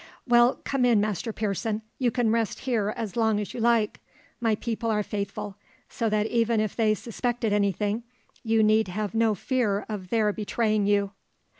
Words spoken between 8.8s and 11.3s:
have no fear of their betraying you."